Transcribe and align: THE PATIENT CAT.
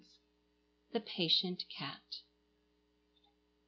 THE 0.93 0.99
PATIENT 0.99 1.65
CAT. 1.69 2.21